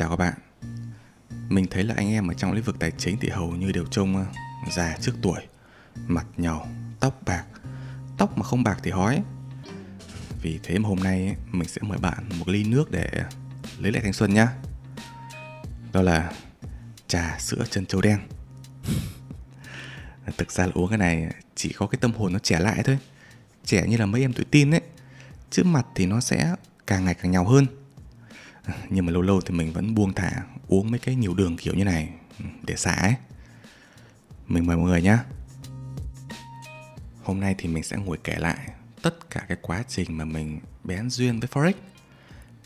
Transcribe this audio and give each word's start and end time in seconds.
Chào 0.00 0.10
các 0.10 0.16
bạn. 0.16 0.34
Mình 1.48 1.66
thấy 1.70 1.84
là 1.84 1.94
anh 1.96 2.08
em 2.08 2.28
ở 2.28 2.34
trong 2.34 2.52
lĩnh 2.52 2.64
vực 2.64 2.76
tài 2.78 2.90
chính 2.90 3.16
thì 3.20 3.28
hầu 3.28 3.50
như 3.50 3.72
đều 3.72 3.84
trông 3.90 4.16
ờ, 4.16 4.24
già 4.70 4.96
trước 5.00 5.12
tuổi 5.22 5.40
Mặt 6.06 6.26
nhàu, 6.36 6.68
tóc 7.00 7.20
bạc. 7.26 7.44
Tóc 8.18 8.38
mà 8.38 8.44
không 8.44 8.64
bạc 8.64 8.78
thì 8.82 8.90
hói. 8.90 9.22
Vì 10.42 10.60
thế 10.62 10.78
mà 10.78 10.88
hôm 10.88 10.98
nay 10.98 11.36
mình 11.52 11.68
sẽ 11.68 11.80
mời 11.82 11.98
bạn 11.98 12.24
một 12.38 12.48
ly 12.48 12.64
nước 12.64 12.90
để 12.90 13.10
lấy 13.78 13.92
lại 13.92 14.02
thanh 14.02 14.12
xuân 14.12 14.34
nhá. 14.34 14.48
Đó 15.92 16.02
là 16.02 16.32
trà 17.06 17.38
sữa 17.38 17.64
chân 17.70 17.86
châu 17.86 18.00
đen. 18.00 18.18
Thực 20.36 20.52
ra 20.52 20.66
là 20.66 20.72
uống 20.74 20.88
cái 20.88 20.98
này 20.98 21.34
chỉ 21.54 21.72
có 21.72 21.86
cái 21.86 21.98
tâm 22.00 22.12
hồn 22.12 22.32
nó 22.32 22.38
trẻ 22.38 22.60
lại 22.60 22.82
thôi. 22.84 22.98
Trẻ 23.64 23.86
như 23.86 23.96
là 23.96 24.06
mấy 24.06 24.20
em 24.20 24.32
tuổi 24.32 24.44
tin 24.50 24.70
ấy. 24.70 24.82
Chứ 25.50 25.64
mặt 25.64 25.86
thì 25.94 26.06
nó 26.06 26.20
sẽ 26.20 26.54
càng 26.86 27.04
ngày 27.04 27.14
càng 27.14 27.30
nhàu 27.30 27.44
hơn. 27.44 27.66
nhưng 28.90 29.06
mà 29.06 29.12
lâu 29.12 29.22
lâu 29.22 29.40
thì 29.40 29.54
mình 29.54 29.72
vẫn 29.72 29.94
buông 29.94 30.12
thả, 30.12 30.30
uống 30.68 30.90
mấy 30.90 30.98
cái 30.98 31.14
nhiều 31.14 31.34
đường 31.34 31.56
kiểu 31.56 31.74
như 31.74 31.84
này 31.84 32.08
ừ, 32.38 32.44
để 32.62 32.76
xả 32.76 32.92
ấy. 32.92 33.14
Mình 34.46 34.66
mời 34.66 34.76
mọi 34.76 34.86
người 34.86 35.02
nhé 35.02 35.18
hôm 37.30 37.40
nay 37.40 37.54
thì 37.58 37.68
mình 37.68 37.82
sẽ 37.82 37.96
ngồi 37.96 38.18
kể 38.24 38.36
lại 38.38 38.58
tất 39.02 39.30
cả 39.30 39.44
cái 39.48 39.58
quá 39.62 39.84
trình 39.88 40.16
mà 40.16 40.24
mình 40.24 40.60
bén 40.84 41.10
duyên 41.10 41.40
với 41.40 41.48
forex. 41.48 41.72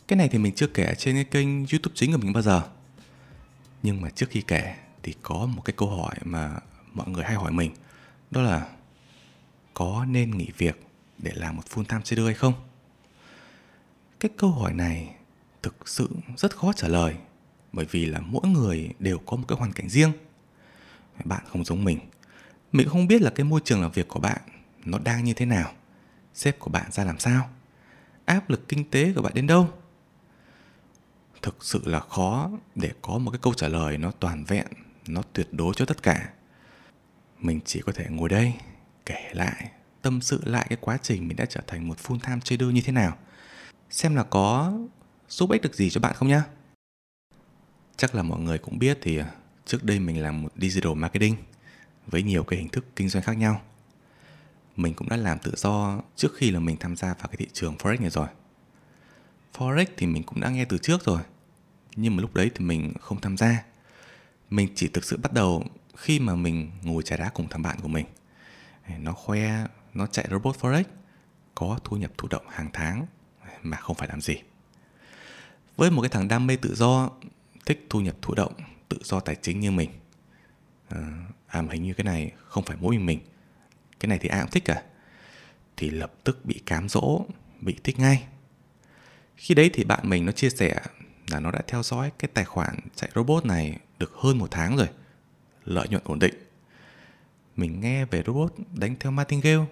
Cái 0.09 0.17
này 0.17 0.29
thì 0.29 0.39
mình 0.39 0.55
chưa 0.55 0.67
kể 0.67 0.95
trên 0.99 1.15
cái 1.15 1.25
kênh 1.25 1.67
youtube 1.67 1.95
chính 1.95 2.13
của 2.13 2.19
mình 2.19 2.33
bao 2.33 2.43
giờ. 2.43 2.63
Nhưng 3.83 4.01
mà 4.01 4.11
trước 4.11 4.27
khi 4.31 4.43
kể 4.43 4.75
thì 5.03 5.15
có 5.23 5.47
một 5.47 5.63
cái 5.65 5.75
câu 5.77 5.89
hỏi 5.89 6.15
mà 6.25 6.55
mọi 6.93 7.09
người 7.09 7.25
hay 7.25 7.35
hỏi 7.35 7.53
mình. 7.53 7.75
Đó 8.31 8.43
là, 8.43 8.67
có 9.75 10.05
nên 10.09 10.31
nghỉ 10.31 10.49
việc 10.59 10.87
để 11.19 11.33
làm 11.35 11.57
một 11.57 11.63
full 11.71 11.85
time 11.85 12.03
trader 12.05 12.25
hay 12.25 12.35
không? 12.35 12.55
Cái 14.21 14.31
câu 14.37 14.51
hỏi 14.51 14.73
này 14.73 15.15
thực 15.65 15.89
sự 15.89 16.09
rất 16.37 16.57
khó 16.57 16.73
trả 16.73 16.89
lời, 16.89 17.15
bởi 17.73 17.87
vì 17.91 18.07
là 18.07 18.21
mỗi 18.21 18.49
người 18.49 18.91
đều 18.99 19.19
có 19.19 19.37
một 19.37 19.45
cái 19.49 19.59
hoàn 19.59 19.73
cảnh 19.73 19.89
riêng. 19.89 20.13
Bạn 21.25 21.45
không 21.49 21.65
giống 21.65 21.85
mình. 21.85 21.99
Mình 22.73 22.89
không 22.89 23.07
biết 23.07 23.23
là 23.23 23.31
cái 23.31 23.45
môi 23.45 23.61
trường 23.65 23.83
làm 23.83 23.91
việc 23.91 24.09
của 24.09 24.21
bạn 24.21 24.41
nó 24.85 24.99
đang 24.99 25.25
như 25.25 25.35
thế 25.35 25.47
nào, 25.47 25.73
sếp 26.35 26.59
của 26.59 26.71
bạn 26.71 26.93
ra 26.93 27.05
làm 27.05 27.19
sao, 27.19 27.49
áp 28.25 28.51
lực 28.51 28.69
kinh 28.69 28.91
tế 28.91 29.13
của 29.13 29.23
bạn 29.23 29.35
đến 29.35 29.47
đâu. 29.47 29.69
Thực 31.43 31.65
sự 31.65 31.83
là 31.85 32.01
khó 32.01 32.51
để 32.75 32.91
có 33.03 33.19
một 33.19 33.31
cái 33.31 33.41
câu 33.43 33.55
trả 33.55 33.69
lời 33.69 33.99
nó 33.99 34.11
toàn 34.11 34.45
vẹn, 34.45 34.67
nó 35.07 35.23
tuyệt 35.33 35.49
đối 35.53 35.75
cho 35.75 35.85
tất 35.85 36.03
cả. 36.03 36.31
Mình 37.41 37.61
chỉ 37.65 37.81
có 37.81 37.93
thể 37.93 38.07
ngồi 38.11 38.29
đây, 38.29 38.55
kể 39.07 39.31
lại, 39.33 39.71
tâm 40.03 40.21
sự 40.21 40.41
lại 40.45 40.67
cái 40.69 40.79
quá 40.81 40.99
trình 41.03 41.29
mình 41.29 41.37
đã 41.37 41.45
trở 41.45 41.61
thành 41.67 41.89
một 41.89 41.99
full 41.99 42.19
time 42.19 42.41
trader 42.45 42.69
như 42.69 42.81
thế 42.81 42.93
nào, 42.93 43.17
xem 43.91 44.15
là 44.15 44.23
có 44.23 44.73
giúp 45.35 45.51
ích 45.51 45.63
được 45.63 45.75
gì 45.75 45.91
cho 45.91 46.01
bạn 46.01 46.15
không 46.15 46.29
nhá? 46.29 46.45
Chắc 47.97 48.15
là 48.15 48.23
mọi 48.23 48.41
người 48.41 48.59
cũng 48.59 48.79
biết 48.79 48.99
thì 49.03 49.19
à, 49.19 49.31
trước 49.67 49.85
đây 49.85 49.99
mình 50.01 50.23
làm 50.23 50.43
một 50.43 50.53
digital 50.57 50.95
marketing 50.95 51.37
với 52.07 52.23
nhiều 52.23 52.45
cái 52.45 52.59
hình 52.59 52.69
thức 52.69 52.85
kinh 52.97 53.09
doanh 53.09 53.25
khác 53.25 53.33
nhau. 53.33 53.61
Mình 54.77 54.95
cũng 54.95 55.09
đã 55.09 55.17
làm 55.17 55.39
tự 55.39 55.53
do 55.57 56.01
trước 56.17 56.37
khi 56.37 56.51
là 56.51 56.61
mình 56.61 56.77
tham 56.81 56.97
gia 56.97 57.09
vào 57.09 57.29
cái 57.29 57.37
thị 57.37 57.47
trường 57.53 57.77
forex 57.77 58.01
này 58.01 58.11
rồi. 58.11 58.27
Forex 59.57 59.87
thì 59.97 60.07
mình 60.07 60.23
cũng 60.23 60.41
đã 60.41 60.51
nghe 60.51 60.65
từ 60.65 60.79
trước 60.79 61.05
rồi. 61.05 61.21
Nhưng 61.97 62.17
mà 62.17 62.21
lúc 62.21 62.35
đấy 62.35 62.51
thì 62.55 62.65
mình 62.65 62.93
không 63.01 63.21
tham 63.21 63.37
gia. 63.37 63.65
Mình 64.51 64.69
chỉ 64.75 64.89
thực 64.89 65.05
sự 65.05 65.17
bắt 65.17 65.33
đầu 65.33 65.65
khi 65.97 66.19
mà 66.19 66.35
mình 66.35 66.71
ngồi 66.83 67.03
trà 67.03 67.17
đá 67.17 67.31
cùng 67.35 67.49
thằng 67.49 67.63
bạn 67.63 67.81
của 67.81 67.89
mình. 67.89 68.07
Nó 68.99 69.13
khoe, 69.13 69.67
nó 69.95 70.07
chạy 70.07 70.27
robot 70.31 70.57
forex, 70.61 70.85
có 71.55 71.79
thu 71.85 71.97
nhập 71.97 72.11
thụ 72.19 72.29
động 72.29 72.47
hàng 72.49 72.71
tháng 72.73 73.07
mà 73.63 73.77
không 73.77 73.97
phải 73.97 74.09
làm 74.09 74.21
gì 74.21 74.35
với 75.77 75.91
một 75.91 76.03
cái 76.03 76.09
thằng 76.09 76.29
đam 76.29 76.47
mê 76.47 76.57
tự 76.57 76.75
do 76.75 77.11
thích 77.67 77.87
thu 77.91 78.01
nhập 78.01 78.17
thụ 78.23 78.35
động 78.35 78.53
tự 78.89 78.99
do 79.03 79.21
tài 79.21 79.37
chính 79.43 79.61
như 79.61 79.71
mình. 79.71 79.91
À, 80.89 81.27
à 81.47 81.63
mà 81.63 81.73
hình 81.73 81.83
như 81.83 81.95
cái 81.95 82.05
này 82.05 82.33
không 82.37 82.65
phải 82.65 82.77
mỗi 82.81 82.99
mình. 82.99 83.07
Mình 83.07 83.21
cái 84.01 84.09
này 84.09 84.19
thì 84.19 84.29
ai 84.29 84.41
cũng 84.41 84.51
thích 84.51 84.65
cả. 84.65 84.83
Thì 85.77 85.91
lập 85.91 86.13
tức 86.25 86.45
bị 86.45 86.61
cám 86.67 86.89
dỗ 86.89 87.27
bị 87.61 87.77
thích 87.85 87.99
ngay. 87.99 88.25
Khi 89.37 89.55
đấy 89.55 89.71
thì 89.73 89.85
bạn 89.85 90.09
mình 90.09 90.27
nó 90.27 90.33
chia 90.33 90.51
sẻ 90.51 90.81
là 91.31 91.41
nó 91.41 91.51
đã 91.51 91.61
theo 91.67 91.83
dõi 91.83 92.13
cái 92.19 92.31
tài 92.35 92.45
khoản 92.45 92.79
chạy 92.95 93.11
robot 93.15 93.45
này 93.45 93.79
được 93.99 94.13
hơn 94.15 94.39
một 94.39 94.49
tháng 94.51 94.77
rồi. 94.77 94.89
Lợi 95.65 95.89
nhuận 95.89 96.03
ổn 96.05 96.19
định. 96.19 96.35
Mình 97.57 97.81
nghe 97.81 98.05
về 98.05 98.23
robot 98.27 98.55
đánh 98.73 98.97
theo 99.01 99.13
martingale. 99.13 99.65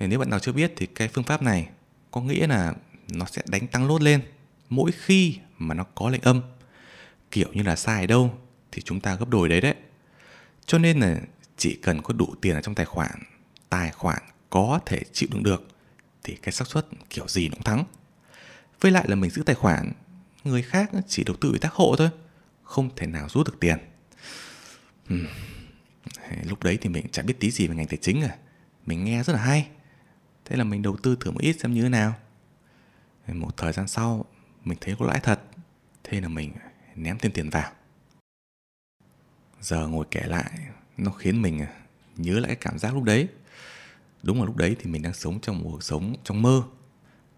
Nếu 0.00 0.18
bạn 0.18 0.30
nào 0.30 0.38
chưa 0.38 0.52
biết 0.52 0.72
thì 0.76 0.86
cái 0.86 1.08
phương 1.08 1.24
pháp 1.24 1.42
này 1.42 1.68
có 2.10 2.20
nghĩa 2.20 2.46
là 2.46 2.74
nó 3.08 3.24
sẽ 3.24 3.42
đánh 3.48 3.66
tăng 3.66 3.86
lốt 3.86 4.02
lên 4.02 4.20
mỗi 4.68 4.92
khi 4.92 5.38
mà 5.58 5.74
nó 5.74 5.84
có 5.84 6.10
lệnh 6.10 6.22
âm, 6.22 6.40
kiểu 7.30 7.48
như 7.52 7.62
là 7.62 7.76
sai 7.76 8.06
đâu 8.06 8.38
thì 8.72 8.82
chúng 8.82 9.00
ta 9.00 9.14
gấp 9.14 9.28
đôi 9.28 9.48
đấy 9.48 9.60
đấy. 9.60 9.74
Cho 10.66 10.78
nên 10.78 11.00
là 11.00 11.20
chỉ 11.56 11.78
cần 11.82 12.02
có 12.02 12.14
đủ 12.14 12.34
tiền 12.40 12.54
ở 12.54 12.60
trong 12.60 12.74
tài 12.74 12.86
khoản 12.86 13.20
tài 13.74 13.90
khoản 13.90 14.22
có 14.50 14.80
thể 14.86 15.02
chịu 15.12 15.28
đựng 15.32 15.42
được 15.42 15.68
thì 16.22 16.36
cái 16.42 16.52
xác 16.52 16.66
suất 16.66 16.86
kiểu 17.10 17.28
gì 17.28 17.48
nó 17.48 17.54
cũng 17.54 17.62
thắng. 17.62 17.84
Với 18.80 18.92
lại 18.92 19.04
là 19.08 19.14
mình 19.14 19.30
giữ 19.30 19.42
tài 19.42 19.54
khoản, 19.54 19.92
người 20.44 20.62
khác 20.62 20.90
chỉ 21.08 21.24
đầu 21.24 21.36
tư 21.40 21.48
ủy 21.48 21.58
tác 21.58 21.72
hộ 21.72 21.94
thôi, 21.98 22.08
không 22.62 22.96
thể 22.96 23.06
nào 23.06 23.28
rút 23.28 23.46
được 23.46 23.56
tiền. 23.60 23.78
Uhm. 25.14 25.26
lúc 26.44 26.62
đấy 26.62 26.78
thì 26.80 26.88
mình 26.88 27.06
chẳng 27.12 27.26
biết 27.26 27.34
tí 27.40 27.50
gì 27.50 27.66
về 27.66 27.74
ngành 27.74 27.86
tài 27.86 27.98
chính 28.02 28.22
à. 28.22 28.36
Mình 28.86 29.04
nghe 29.04 29.22
rất 29.22 29.32
là 29.32 29.38
hay. 29.38 29.68
Thế 30.44 30.56
là 30.56 30.64
mình 30.64 30.82
đầu 30.82 30.96
tư 31.02 31.16
thử 31.20 31.30
một 31.30 31.40
ít 31.40 31.56
xem 31.60 31.74
như 31.74 31.82
thế 31.82 31.88
nào. 31.88 32.14
Một 33.28 33.56
thời 33.56 33.72
gian 33.72 33.88
sau 33.88 34.24
mình 34.64 34.78
thấy 34.80 34.96
có 34.98 35.06
lãi 35.06 35.20
thật, 35.20 35.40
thế 36.04 36.20
là 36.20 36.28
mình 36.28 36.52
ném 36.94 37.18
thêm 37.18 37.32
tiền 37.32 37.50
vào. 37.50 37.72
Giờ 39.60 39.86
ngồi 39.86 40.06
kể 40.10 40.22
lại, 40.26 40.50
nó 40.96 41.10
khiến 41.10 41.42
mình 41.42 41.66
nhớ 42.16 42.40
lại 42.40 42.46
cái 42.46 42.56
cảm 42.56 42.78
giác 42.78 42.94
lúc 42.94 43.02
đấy. 43.02 43.28
Đúng 44.22 44.40
là 44.40 44.44
lúc 44.44 44.56
đấy 44.56 44.76
thì 44.78 44.90
mình 44.90 45.02
đang 45.02 45.14
sống 45.14 45.40
trong 45.40 45.62
một 45.62 45.68
cuộc 45.72 45.82
sống 45.82 46.14
trong 46.24 46.42
mơ. 46.42 46.62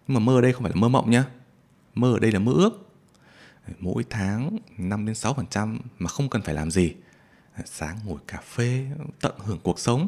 Nhưng 0.07 0.13
mà 0.13 0.19
mơ 0.19 0.37
ở 0.37 0.41
đây 0.41 0.53
không 0.53 0.63
phải 0.63 0.71
là 0.71 0.81
mơ 0.81 0.89
mộng 0.89 1.11
nhá. 1.11 1.25
Mơ 1.95 2.13
ở 2.13 2.19
đây 2.19 2.31
là 2.31 2.39
mơ 2.39 2.51
ước. 2.51 2.89
Mỗi 3.79 4.05
tháng 4.09 4.57
5 4.77 5.05
đến 5.05 5.15
6 5.15 5.33
phần 5.33 5.47
trăm 5.47 5.79
mà 5.99 6.07
không 6.07 6.29
cần 6.29 6.41
phải 6.41 6.55
làm 6.55 6.71
gì. 6.71 6.95
Sáng 7.65 7.99
ngồi 8.05 8.19
cà 8.27 8.41
phê, 8.41 8.85
tận 9.19 9.33
hưởng 9.37 9.59
cuộc 9.63 9.79
sống, 9.79 10.07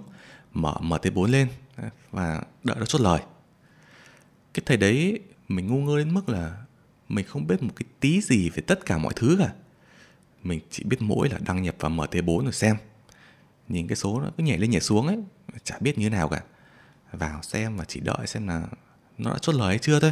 mở 0.53 0.75
MT4 0.81 1.25
lên 1.25 1.47
và 2.11 2.41
đợi 2.63 2.75
nó 2.79 2.85
chốt 2.85 3.01
lời. 3.01 3.21
Cái 4.53 4.63
thời 4.65 4.77
đấy 4.77 5.19
mình 5.47 5.67
ngu 5.67 5.77
ngơ 5.77 5.97
đến 5.97 6.13
mức 6.13 6.29
là 6.29 6.65
mình 7.09 7.25
không 7.25 7.47
biết 7.47 7.63
một 7.63 7.73
cái 7.75 7.85
tí 7.99 8.21
gì 8.21 8.49
về 8.49 8.61
tất 8.61 8.85
cả 8.85 8.97
mọi 8.97 9.13
thứ 9.15 9.35
cả. 9.39 9.53
Mình 10.43 10.59
chỉ 10.69 10.83
biết 10.83 11.01
mỗi 11.01 11.29
là 11.29 11.37
đăng 11.45 11.63
nhập 11.63 11.75
vào 11.79 11.91
MT4 11.91 12.43
rồi 12.43 12.53
xem. 12.53 12.75
Nhìn 13.67 13.87
cái 13.87 13.95
số 13.95 14.21
nó 14.21 14.29
cứ 14.37 14.43
nhảy 14.43 14.57
lên 14.57 14.71
nhảy 14.71 14.81
xuống 14.81 15.07
ấy, 15.07 15.17
chả 15.63 15.77
biết 15.79 15.97
như 15.97 16.09
thế 16.09 16.15
nào 16.15 16.29
cả. 16.29 16.43
Vào 17.11 17.41
xem 17.43 17.77
và 17.77 17.85
chỉ 17.85 17.99
đợi 17.99 18.27
xem 18.27 18.47
là 18.47 18.67
nó 19.17 19.31
đã 19.31 19.37
chốt 19.41 19.55
lời 19.55 19.67
hay 19.67 19.79
chưa 19.79 19.99
thôi. 19.99 20.11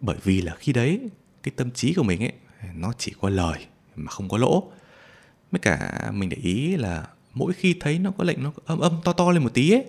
Bởi 0.00 0.16
vì 0.24 0.42
là 0.42 0.54
khi 0.58 0.72
đấy, 0.72 1.00
cái 1.42 1.52
tâm 1.56 1.70
trí 1.70 1.94
của 1.94 2.02
mình 2.02 2.22
ấy, 2.22 2.32
nó 2.74 2.92
chỉ 2.98 3.14
có 3.20 3.28
lời 3.28 3.66
mà 3.96 4.10
không 4.10 4.28
có 4.28 4.38
lỗ. 4.38 4.72
Mới 5.50 5.58
cả 5.58 6.10
mình 6.14 6.28
để 6.28 6.36
ý 6.36 6.76
là 6.76 7.08
mỗi 7.34 7.52
khi 7.52 7.76
thấy 7.80 7.98
nó 7.98 8.10
có 8.18 8.24
lệnh 8.24 8.42
nó 8.42 8.52
âm 8.66 8.78
âm 8.78 9.00
to 9.04 9.12
to 9.12 9.30
lên 9.30 9.42
một 9.42 9.54
tí 9.54 9.70
ấy, 9.70 9.84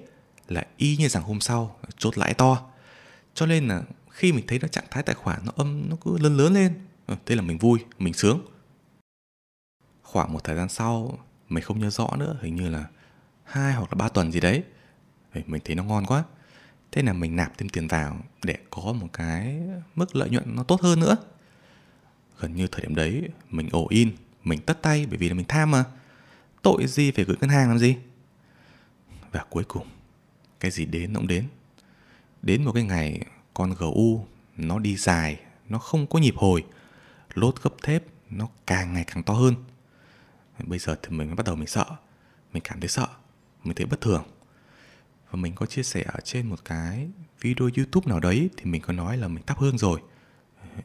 là 0.48 0.68
y 0.78 0.98
như 0.98 1.08
rằng 1.08 1.24
hôm 1.24 1.40
sau 1.40 1.80
chốt 1.98 2.18
lãi 2.18 2.34
to. 2.34 2.70
Cho 3.34 3.46
nên 3.46 3.68
là 3.68 3.82
khi 4.16 4.32
mình 4.32 4.48
thấy 4.48 4.60
nó 4.60 4.68
trạng 4.68 4.86
thái 4.92 5.04
tài 5.04 5.16
khoản 5.16 5.40
nó 5.46 5.52
âm, 5.56 5.90
nó 5.90 5.96
cứ 6.06 6.18
lớn 6.18 6.38
lớn 6.38 6.54
lên. 6.54 6.74
Ừ, 7.08 7.16
thế 7.26 7.36
là 7.36 7.42
mình 7.42 7.58
vui, 7.58 7.80
mình 8.00 8.14
sướng. 8.14 8.46
Khoảng 10.02 10.34
một 10.34 10.44
thời 10.44 10.56
gian 10.56 10.70
sau, 10.70 11.20
mình 11.50 11.64
không 11.64 11.80
nhớ 11.80 11.90
rõ 11.90 12.16
nữa, 12.18 12.38
hình 12.42 12.56
như 12.56 12.70
là 12.70 12.86
hai 13.44 13.74
hoặc 13.74 13.92
là 13.92 13.96
ba 13.96 14.10
tuần 14.10 14.32
gì 14.32 14.40
đấy. 14.40 14.64
Mình 15.34 15.62
thấy 15.66 15.76
nó 15.76 15.84
ngon 15.84 16.06
quá. 16.06 16.24
Thế 16.92 17.02
là 17.02 17.14
mình 17.14 17.36
nạp 17.36 17.58
thêm 17.58 17.70
tiền 17.70 17.88
vào 17.88 18.20
để 18.44 18.58
có 18.70 18.82
một 18.82 19.08
cái 19.14 19.62
mức 19.96 20.16
lợi 20.16 20.30
nhuận 20.30 20.56
nó 20.56 20.64
tốt 20.64 20.82
hơn 20.82 21.00
nữa. 21.00 21.16
Gần 22.40 22.56
như 22.56 22.68
thời 22.68 22.82
điểm 22.82 22.96
đấy, 22.96 23.30
mình 23.50 23.70
ổ 23.72 23.88
in, 23.90 24.12
mình 24.44 24.60
tất 24.62 24.82
tay 24.82 25.06
bởi 25.10 25.18
vì 25.18 25.30
là 25.30 25.36
mình 25.36 25.46
tham 25.48 25.72
mà. 25.72 25.84
Tội 26.62 26.88
gì 26.88 27.12
phải 27.12 27.26
gửi 27.26 27.38
ngân 27.42 27.50
hàng 27.50 27.70
làm 27.70 27.80
gì? 27.80 27.96
Và 29.32 29.46
cuối 29.50 29.64
cùng, 29.64 29.88
cái 30.60 30.72
gì 30.72 30.86
đến 30.86 31.14
nó 31.14 31.20
cũng 31.20 31.28
đến. 31.28 31.48
Đến 32.42 32.64
một 32.64 32.72
cái 32.72 32.84
ngày 32.84 33.22
con 33.56 33.74
GU 33.80 34.26
nó 34.58 34.80
đi 34.80 34.96
dài, 34.96 35.40
nó 35.70 35.80
không 35.80 36.08
có 36.08 36.20
nhịp 36.20 36.36
hồi, 36.38 36.66
lốt 37.34 37.62
gấp 37.62 37.74
thép 37.84 38.04
nó 38.30 38.48
càng 38.68 38.94
ngày 38.94 39.04
càng 39.04 39.24
to 39.24 39.34
hơn. 39.34 39.56
Bây 40.60 40.80
giờ 40.80 40.96
thì 41.04 41.10
mình 41.10 41.36
bắt 41.36 41.46
đầu 41.46 41.56
mình 41.56 41.68
sợ, 41.68 41.86
mình 42.54 42.64
cảm 42.64 42.80
thấy 42.80 42.90
sợ, 42.90 43.08
mình 43.64 43.76
thấy 43.76 43.86
bất 43.86 44.02
thường. 44.02 44.24
Và 45.30 45.38
mình 45.38 45.56
có 45.56 45.66
chia 45.66 45.84
sẻ 45.84 46.04
ở 46.08 46.20
trên 46.24 46.50
một 46.50 46.66
cái 46.66 47.08
video 47.42 47.70
YouTube 47.78 48.10
nào 48.10 48.20
đấy 48.20 48.50
thì 48.58 48.66
mình 48.66 48.82
có 48.82 48.94
nói 48.94 49.18
là 49.18 49.28
mình 49.28 49.44
thắp 49.46 49.60
hương 49.60 49.78
rồi, 49.78 50.02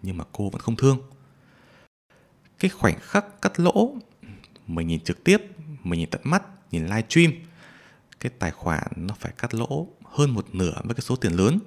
nhưng 0.03 0.17
mà 0.17 0.25
cô 0.33 0.51
vẫn 0.51 0.61
không 0.61 0.77
thương. 0.77 1.03
Cái 2.59 2.71
khoảnh 2.71 2.99
khắc 3.01 3.43
cắt 3.43 3.61
lỗ, 3.61 3.95
mình 4.67 4.87
nhìn 4.87 5.01
trực 5.01 5.25
tiếp, 5.25 5.43
mình 5.83 6.01
nhìn 6.01 6.11
tận 6.11 6.21
mắt, 6.25 6.43
nhìn 6.71 6.87
live 6.87 7.07
stream, 7.09 7.33
cái 8.21 8.33
tài 8.39 8.51
khoản 8.51 8.83
nó 8.97 9.15
phải 9.19 9.33
cắt 9.39 9.55
lỗ 9.55 9.87
hơn 10.05 10.31
một 10.31 10.55
nửa 10.55 10.81
với 10.85 10.95
cái 10.95 11.01
số 11.01 11.17
tiền 11.17 11.33
lớn 11.33 11.59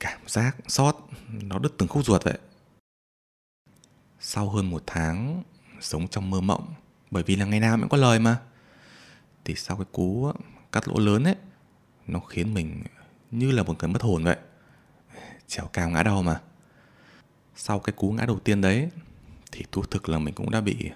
cảm 0.00 0.20
giác 0.26 0.56
sót, 0.66 1.08
nó 1.28 1.58
đứt 1.58 1.74
từng 1.78 1.88
khúc 1.88 2.04
ruột 2.04 2.24
vậy. 2.24 2.38
Sau 4.20 4.48
hơn 4.48 4.70
một 4.70 4.82
tháng 4.86 5.42
sống 5.80 6.08
trong 6.08 6.30
mơ 6.30 6.40
mộng, 6.40 6.74
bởi 7.10 7.22
vì 7.22 7.36
là 7.36 7.44
ngày 7.44 7.60
nào 7.60 7.76
cũng 7.80 7.88
có 7.88 7.96
lời 7.96 8.18
mà, 8.18 8.40
thì 9.44 9.54
sau 9.54 9.76
cái 9.76 9.86
cú 9.92 10.32
cắt 10.72 10.88
lỗ 10.88 10.98
lớn 10.98 11.24
ấy, 11.24 11.36
nó 12.06 12.20
khiến 12.20 12.54
mình 12.54 12.82
như 13.30 13.50
là 13.50 13.62
một 13.62 13.78
người 13.78 13.88
mất 13.88 14.02
hồn 14.02 14.24
vậy, 14.24 14.36
trèo 15.46 15.66
cao 15.66 15.90
ngã 15.90 16.02
đau 16.02 16.22
mà. 16.22 16.40
Sau 17.56 17.78
cái 17.78 17.92
cú 17.96 18.12
ngã 18.12 18.26
đầu 18.26 18.38
tiên 18.38 18.60
đấy, 18.60 18.88
thì 19.52 19.64
thú 19.72 19.82
thực 19.82 20.08
là 20.08 20.18
mình 20.18 20.34
cũng 20.34 20.50
đã 20.50 20.60
bị 20.60 20.90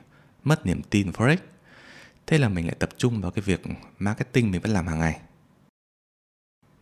mất 0.44 0.66
niềm 0.66 0.82
tin 0.90 1.10
forex, 1.10 1.36
thế 2.26 2.38
là 2.38 2.48
mình 2.48 2.66
lại 2.66 2.76
tập 2.78 2.90
trung 2.96 3.20
vào 3.20 3.30
cái 3.30 3.42
việc 3.42 3.62
marketing 3.98 4.50
mình 4.50 4.60
vẫn 4.60 4.72
làm 4.72 4.86
hàng 4.86 4.98
ngày. 4.98 5.20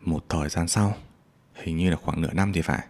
Một 0.00 0.24
thời 0.28 0.48
gian 0.48 0.68
sau 0.68 0.96
hình 1.62 1.76
như 1.76 1.90
là 1.90 1.96
khoảng 1.96 2.20
nửa 2.20 2.32
năm 2.32 2.52
thì 2.52 2.62
phải. 2.62 2.86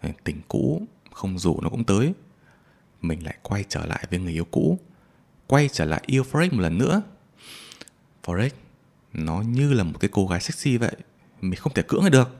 Ờ, 0.00 0.08
tình 0.24 0.40
cũ, 0.48 0.82
không 1.12 1.38
rủ 1.38 1.60
nó 1.60 1.68
cũng 1.68 1.84
tới. 1.84 2.12
Mình 3.02 3.24
lại 3.24 3.36
quay 3.42 3.64
trở 3.68 3.86
lại 3.86 4.04
với 4.10 4.18
người 4.18 4.32
yêu 4.32 4.44
cũ. 4.44 4.78
Quay 5.46 5.68
trở 5.72 5.84
lại 5.84 6.02
yêu 6.06 6.24
forex 6.32 6.52
một 6.52 6.60
lần 6.60 6.78
nữa. 6.78 7.02
Forex 8.24 8.50
nó 9.12 9.40
như 9.40 9.72
là 9.72 9.84
một 9.84 10.00
cái 10.00 10.10
cô 10.12 10.26
gái 10.26 10.40
sexy 10.40 10.76
vậy. 10.76 10.96
Mình 11.40 11.60
không 11.60 11.74
thể 11.74 11.82
cưỡng 11.88 12.10
được. 12.10 12.36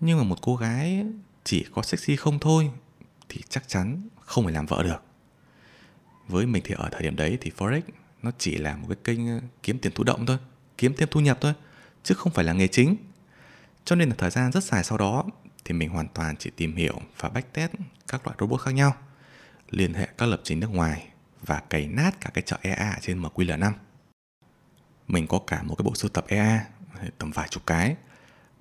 Nhưng 0.00 0.18
mà 0.18 0.24
một 0.24 0.42
cô 0.42 0.56
gái 0.56 1.06
chỉ 1.44 1.66
có 1.74 1.82
sexy 1.82 2.16
không 2.16 2.38
thôi 2.38 2.70
thì 3.28 3.40
chắc 3.48 3.68
chắn 3.68 4.08
không 4.20 4.46
thể 4.46 4.52
làm 4.52 4.66
vợ 4.66 4.82
được. 4.82 5.02
Với 6.28 6.46
mình 6.46 6.62
thì 6.66 6.74
ở 6.78 6.88
thời 6.92 7.02
điểm 7.02 7.16
đấy 7.16 7.38
thì 7.40 7.50
forex 7.58 7.80
nó 8.22 8.30
chỉ 8.38 8.56
là 8.56 8.76
một 8.76 8.86
cái 8.88 8.96
kênh 9.04 9.40
kiếm 9.62 9.78
tiền 9.78 9.92
thụ 9.94 10.04
động 10.04 10.26
thôi. 10.26 10.36
Kiếm 10.78 10.94
thêm 10.96 11.08
thu 11.10 11.20
nhập 11.20 11.38
thôi, 11.40 11.52
chứ 12.02 12.14
không 12.14 12.32
phải 12.32 12.44
là 12.44 12.52
nghề 12.52 12.68
chính 12.68 12.96
cho 13.84 13.96
nên 13.96 14.08
là 14.08 14.14
thời 14.18 14.30
gian 14.30 14.52
rất 14.52 14.64
dài 14.64 14.84
sau 14.84 14.98
đó, 14.98 15.24
thì 15.64 15.74
mình 15.74 15.90
hoàn 15.90 16.08
toàn 16.08 16.36
chỉ 16.36 16.50
tìm 16.56 16.76
hiểu 16.76 17.00
và 17.20 17.28
backtest 17.28 17.72
các 18.08 18.26
loại 18.26 18.36
robot 18.40 18.60
khác 18.60 18.70
nhau, 18.70 18.96
liên 19.70 19.94
hệ 19.94 20.08
các 20.18 20.26
lập 20.26 20.40
trình 20.44 20.60
nước 20.60 20.70
ngoài 20.70 21.08
và 21.42 21.62
cày 21.70 21.86
nát 21.86 22.20
cả 22.20 22.30
cái 22.34 22.42
chợ 22.46 22.58
EA 22.62 22.98
trên 23.00 23.22
MQL5 23.22 23.72
mình 25.08 25.26
có 25.26 25.38
cả 25.46 25.62
một 25.62 25.74
cái 25.74 25.82
bộ 25.84 25.94
sưu 25.94 26.08
tập 26.08 26.24
EA 26.28 26.64
tầm 27.18 27.30
vài 27.30 27.48
chục 27.48 27.62
cái. 27.66 27.96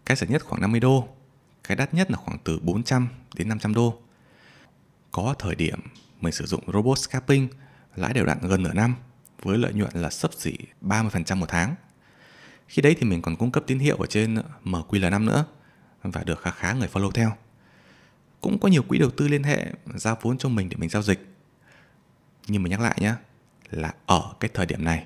Cái 0.06 0.18
rẻ 0.18 0.28
nhất 0.28 0.44
khoảng 0.44 0.62
50 0.62 0.80
đô, 0.80 1.08
cái 1.64 1.78
đắt 1.78 1.94
nhất 1.94 2.12
là 2.12 2.18
khoảng 2.18 2.38
từ 2.44 2.60
400 2.60 3.08
đến 3.36 3.50
500 3.50 3.74
đô. 3.74 4.02
Có 5.12 5.36
thời 5.40 5.56
điểm 5.56 5.80
mình 6.22 6.34
sử 6.34 6.46
dụng 6.46 6.72
robot 6.74 7.00
scalping 7.00 7.48
lãi 7.96 8.14
đều 8.14 8.26
đặn 8.26 8.38
gần 8.42 8.64
nửa 8.64 8.74
năm, 8.74 8.96
với 9.42 9.58
lợi 9.58 9.74
nhuận 9.74 9.92
là 9.94 10.10
sấp 10.10 10.32
xỉ 10.34 10.58
30% 10.82 11.38
một 11.38 11.46
tháng. 11.50 11.76
Khi 12.74 12.82
đấy 12.82 12.96
thì 13.00 13.06
mình 13.06 13.22
còn 13.22 13.36
cung 13.36 13.52
cấp 13.52 13.64
tín 13.68 13.80
hiệu 13.80 13.98
ở 13.98 14.06
trên 14.06 14.38
MQL5 14.64 15.24
nữa 15.24 15.46
và 16.04 16.24
được 16.24 16.42
khá 16.42 16.52
khá 16.52 16.74
người 16.74 16.88
follow 16.94 17.12
theo. 17.12 17.32
Cũng 18.42 18.60
có 18.60 18.68
nhiều 18.68 18.84
quỹ 18.84 18.98
đầu 18.98 19.10
tư 19.10 19.28
liên 19.28 19.44
hệ 19.44 19.66
giao 19.96 20.18
vốn 20.22 20.38
cho 20.38 20.50
mình 20.50 20.70
để 20.70 20.78
mình 20.78 20.90
giao 20.90 21.02
dịch. 21.02 21.28
Nhưng 22.48 22.64
mà 22.64 22.70
nhắc 22.70 22.80
lại 22.80 22.98
nhé, 23.02 23.14
là 23.70 23.94
ở 24.06 24.34
cái 24.40 24.52
thời 24.54 24.66
điểm 24.66 24.84
này 24.84 25.06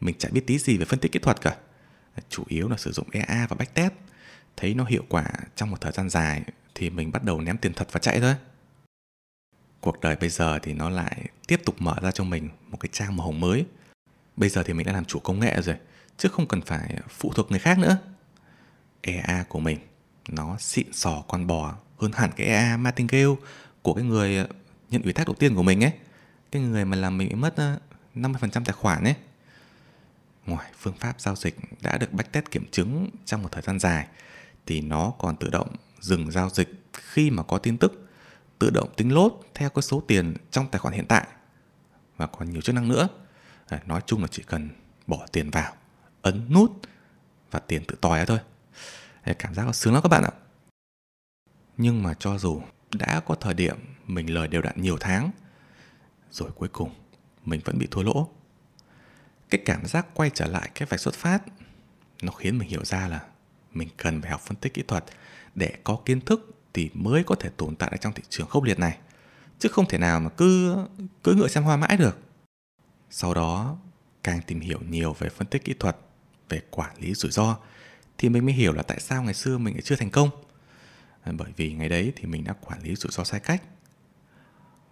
mình 0.00 0.14
chẳng 0.18 0.32
biết 0.32 0.46
tí 0.46 0.58
gì 0.58 0.76
về 0.76 0.84
phân 0.84 0.98
tích 0.98 1.12
kỹ 1.12 1.18
thuật 1.18 1.40
cả. 1.40 1.56
Chủ 2.28 2.44
yếu 2.48 2.68
là 2.68 2.76
sử 2.76 2.92
dụng 2.92 3.06
EA 3.12 3.46
và 3.48 3.56
backtest. 3.58 3.92
Thấy 4.56 4.74
nó 4.74 4.84
hiệu 4.84 5.04
quả 5.08 5.26
trong 5.56 5.70
một 5.70 5.80
thời 5.80 5.92
gian 5.92 6.10
dài 6.10 6.42
thì 6.74 6.90
mình 6.90 7.12
bắt 7.12 7.24
đầu 7.24 7.40
ném 7.40 7.58
tiền 7.58 7.72
thật 7.72 7.88
và 7.92 8.00
chạy 8.00 8.20
thôi 8.20 8.34
cuộc 9.80 10.00
đời 10.00 10.16
bây 10.16 10.28
giờ 10.28 10.58
thì 10.58 10.72
nó 10.72 10.90
lại 10.90 11.28
tiếp 11.46 11.60
tục 11.64 11.74
mở 11.78 11.96
ra 12.02 12.10
cho 12.10 12.24
mình 12.24 12.48
một 12.68 12.76
cái 12.80 12.88
trang 12.92 13.16
màu 13.16 13.26
hồng 13.26 13.40
mới 13.40 13.66
bây 14.36 14.48
giờ 14.48 14.62
thì 14.62 14.72
mình 14.72 14.86
đã 14.86 14.92
làm 14.92 15.04
chủ 15.04 15.18
công 15.18 15.40
nghệ 15.40 15.62
rồi 15.62 15.76
chứ 16.18 16.28
không 16.28 16.46
cần 16.46 16.60
phải 16.60 16.98
phụ 17.08 17.32
thuộc 17.34 17.50
người 17.50 17.60
khác 17.60 17.78
nữa. 17.78 17.96
EA 19.00 19.44
của 19.48 19.60
mình, 19.60 19.78
nó 20.28 20.56
xịn 20.58 20.92
sò 20.92 21.22
con 21.28 21.46
bò 21.46 21.74
hơn 21.98 22.12
hẳn 22.14 22.30
cái 22.36 22.46
EA 22.46 22.76
Martingale 22.76 23.34
của 23.82 23.94
cái 23.94 24.04
người 24.04 24.36
ờ, 24.36 24.46
nhận 24.90 25.02
ủy 25.02 25.12
thác 25.12 25.26
đầu 25.26 25.34
tiên 25.38 25.54
của 25.54 25.62
mình 25.62 25.84
ấy. 25.84 25.92
Cái 26.52 26.62
người 26.62 26.84
mà 26.84 26.96
làm 26.96 27.18
mình 27.18 27.28
bị 27.28 27.34
mất 27.34 27.56
ờ, 27.56 27.78
50% 28.14 28.64
tài 28.64 28.72
khoản 28.72 29.04
ấy. 29.04 29.14
Ngoài 30.46 30.70
phương 30.78 30.94
pháp 31.00 31.20
giao 31.20 31.36
dịch 31.36 31.56
đã 31.82 31.98
được 31.98 32.12
backtest 32.12 32.50
kiểm 32.50 32.66
chứng 32.70 33.10
trong 33.24 33.42
một 33.42 33.52
thời 33.52 33.62
gian 33.62 33.78
dài, 33.78 34.06
thì 34.66 34.80
nó 34.80 35.12
còn 35.18 35.36
tự 35.36 35.50
động 35.50 35.68
dừng 36.00 36.30
giao 36.30 36.50
dịch 36.50 36.68
khi 36.92 37.30
mà 37.30 37.42
có 37.42 37.58
tin 37.58 37.78
tức, 37.78 38.08
tự 38.58 38.70
động 38.70 38.88
tính 38.96 39.14
lốt 39.14 39.40
theo 39.54 39.70
cái 39.70 39.82
số 39.82 40.02
tiền 40.08 40.34
trong 40.50 40.66
tài 40.70 40.78
khoản 40.78 40.94
hiện 40.94 41.06
tại. 41.08 41.26
Và 42.16 42.26
còn 42.26 42.50
nhiều 42.50 42.60
chức 42.60 42.74
năng 42.74 42.88
nữa. 42.88 43.08
Ờ, 43.68 43.78
nói 43.86 44.00
chung 44.06 44.20
là 44.20 44.26
chỉ 44.30 44.42
cần 44.46 44.68
bỏ 45.06 45.26
tiền 45.32 45.50
vào 45.50 45.72
ấn 46.24 46.52
nút 46.52 46.80
và 47.50 47.58
tiền 47.58 47.84
tự 47.84 47.96
tòi 48.00 48.18
ra 48.18 48.24
thôi. 48.24 48.38
Cảm 49.38 49.54
giác 49.54 49.66
nó 49.66 49.72
sướng 49.72 49.94
lắm 49.94 50.02
các 50.02 50.08
bạn 50.08 50.24
ạ. 50.24 50.32
Nhưng 51.76 52.02
mà 52.02 52.14
cho 52.14 52.38
dù 52.38 52.62
đã 52.92 53.20
có 53.20 53.34
thời 53.34 53.54
điểm 53.54 53.76
mình 54.06 54.34
lời 54.34 54.48
đều 54.48 54.62
đặn 54.62 54.82
nhiều 54.82 54.96
tháng, 55.00 55.30
rồi 56.30 56.50
cuối 56.50 56.68
cùng 56.68 56.90
mình 57.44 57.60
vẫn 57.64 57.78
bị 57.78 57.88
thua 57.90 58.02
lỗ, 58.02 58.28
cái 59.50 59.62
cảm 59.64 59.86
giác 59.86 60.06
quay 60.14 60.30
trở 60.34 60.46
lại 60.46 60.70
cái 60.74 60.86
vạch 60.90 61.00
xuất 61.00 61.14
phát, 61.14 61.42
nó 62.22 62.32
khiến 62.32 62.58
mình 62.58 62.68
hiểu 62.68 62.84
ra 62.84 63.08
là 63.08 63.26
mình 63.72 63.88
cần 63.96 64.22
phải 64.22 64.30
học 64.30 64.40
phân 64.40 64.56
tích 64.56 64.74
kỹ 64.74 64.82
thuật 64.88 65.04
để 65.54 65.78
có 65.84 65.98
kiến 66.04 66.20
thức 66.20 66.50
thì 66.72 66.90
mới 66.94 67.24
có 67.24 67.34
thể 67.34 67.50
tồn 67.56 67.76
tại 67.76 67.88
ở 67.92 67.96
trong 67.96 68.12
thị 68.12 68.22
trường 68.28 68.46
khốc 68.46 68.62
liệt 68.62 68.78
này. 68.78 68.98
Chứ 69.58 69.68
không 69.68 69.88
thể 69.88 69.98
nào 69.98 70.20
mà 70.20 70.30
cứ 70.30 70.76
cứ 71.24 71.34
ngựa 71.34 71.48
xem 71.48 71.64
hoa 71.64 71.76
mãi 71.76 71.96
được. 71.96 72.18
Sau 73.10 73.34
đó, 73.34 73.78
càng 74.22 74.40
tìm 74.46 74.60
hiểu 74.60 74.80
nhiều 74.88 75.12
về 75.12 75.28
phân 75.28 75.46
tích 75.46 75.64
kỹ 75.64 75.74
thuật 75.78 75.96
về 76.48 76.60
quản 76.70 76.96
lý 76.98 77.14
rủi 77.14 77.30
ro 77.30 77.56
thì 78.18 78.28
mình 78.28 78.44
mới 78.44 78.54
hiểu 78.54 78.72
là 78.72 78.82
tại 78.82 79.00
sao 79.00 79.22
ngày 79.22 79.34
xưa 79.34 79.58
mình 79.58 79.74
lại 79.74 79.82
chưa 79.82 79.96
thành 79.96 80.10
công. 80.10 80.30
À, 81.22 81.32
bởi 81.36 81.52
vì 81.56 81.72
ngày 81.72 81.88
đấy 81.88 82.12
thì 82.16 82.26
mình 82.26 82.44
đã 82.44 82.54
quản 82.60 82.82
lý 82.82 82.94
rủi 82.94 83.12
ro 83.12 83.24
sai 83.24 83.40
cách. 83.40 83.62